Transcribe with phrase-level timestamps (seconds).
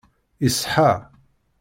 [0.47, 0.91] Iṣeḥḥa.